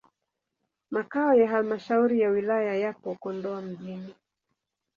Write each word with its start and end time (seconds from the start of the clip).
Makao 0.91 1.33
ya 1.33 1.47
halmashauri 1.47 2.19
ya 2.19 2.29
wilaya 2.29 2.75
yapo 2.75 3.15
Kondoa 3.15 3.61
mjini. 3.61 4.15